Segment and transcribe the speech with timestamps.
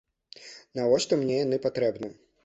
[0.79, 2.09] Навошта мне яны патрэбны?